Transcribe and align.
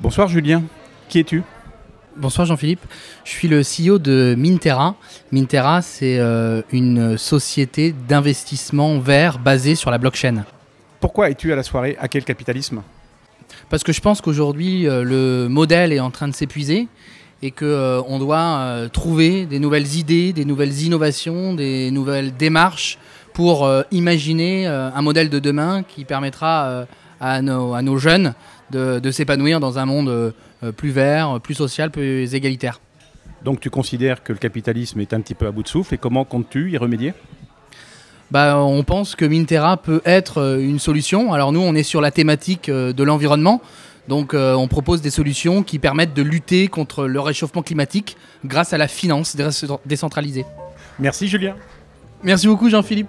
Bonsoir 0.00 0.28
Julien, 0.28 0.64
qui 1.08 1.20
es-tu? 1.20 1.42
Bonsoir 2.16 2.46
Jean-Philippe, 2.46 2.84
je 3.24 3.30
suis 3.30 3.46
le 3.48 3.62
CEO 3.62 3.98
de 3.98 4.34
Mintera. 4.36 4.96
Mintera, 5.30 5.82
c'est 5.82 6.18
euh, 6.18 6.62
une 6.72 7.16
société 7.16 7.94
d'investissement 8.08 8.98
vert 8.98 9.38
basée 9.38 9.76
sur 9.76 9.92
la 9.92 9.98
blockchain. 9.98 10.44
Pourquoi 11.00 11.30
es-tu 11.30 11.52
à 11.52 11.56
la 11.56 11.62
soirée? 11.62 11.96
À 12.00 12.08
quel 12.08 12.24
capitalisme? 12.24 12.82
Parce 13.70 13.84
que 13.84 13.92
je 13.92 14.00
pense 14.00 14.20
qu'aujourd'hui, 14.20 14.88
euh, 14.88 15.04
le 15.04 15.48
modèle 15.48 15.92
est 15.92 16.00
en 16.00 16.10
train 16.10 16.26
de 16.26 16.34
s'épuiser 16.34 16.88
et 17.40 17.52
qu'on 17.52 17.64
euh, 17.64 18.18
doit 18.18 18.88
trouver 18.92 19.46
des 19.46 19.60
nouvelles 19.60 19.94
idées, 19.94 20.32
des 20.32 20.44
nouvelles 20.44 20.82
innovations, 20.82 21.54
des 21.54 21.92
nouvelles 21.92 22.36
démarches 22.36 22.98
pour 23.32 23.68
imaginer 23.90 24.68
un 24.68 25.02
modèle 25.02 25.28
de 25.28 25.40
demain 25.40 25.82
qui 25.82 26.04
permettra 26.04 26.86
à 27.24 27.40
nos, 27.42 27.96
jeunes 27.96 28.34
de 28.70 29.10
s'épanouir 29.10 29.60
dans 29.60 29.78
un 29.78 29.86
monde 29.86 30.32
euh, 30.64 30.72
plus 30.72 30.90
vert, 30.90 31.40
plus 31.42 31.54
social, 31.54 31.90
plus 31.90 32.34
égalitaire. 32.34 32.80
Donc 33.42 33.60
tu 33.60 33.70
considères 33.70 34.22
que 34.22 34.32
le 34.32 34.38
capitalisme 34.38 35.00
est 35.00 35.12
un 35.12 35.20
petit 35.20 35.34
peu 35.34 35.46
à 35.46 35.50
bout 35.50 35.62
de 35.62 35.68
souffle 35.68 35.94
et 35.94 35.98
comment 35.98 36.24
comptes-tu 36.24 36.70
y 36.70 36.78
remédier? 36.78 37.12
Bah, 38.30 38.58
on 38.58 38.82
pense 38.82 39.16
que 39.16 39.24
Mintera 39.24 39.76
peut 39.76 40.00
être 40.04 40.38
euh, 40.38 40.58
une 40.58 40.78
solution. 40.78 41.32
Alors 41.32 41.52
nous, 41.52 41.60
on 41.60 41.74
est 41.74 41.82
sur 41.82 42.00
la 42.00 42.10
thématique 42.10 42.68
euh, 42.68 42.92
de 42.92 43.02
l'environnement. 43.02 43.60
Donc 44.06 44.34
on 44.34 44.68
propose 44.68 45.00
des 45.00 45.08
solutions 45.08 45.62
qui 45.62 45.78
permettent 45.78 46.12
de 46.12 46.20
lutter 46.20 46.68
contre 46.68 47.06
le 47.06 47.20
réchauffement 47.20 47.62
climatique 47.62 48.18
grâce 48.44 48.74
à 48.74 48.76
la 48.76 48.86
finance 48.86 49.34
décentralisée. 49.86 50.44
Merci 50.98 51.26
Julien. 51.26 51.54
Merci 52.22 52.46
beaucoup 52.46 52.68
Jean-Philippe. 52.68 53.08